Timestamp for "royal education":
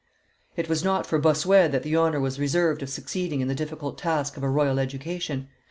4.49-5.47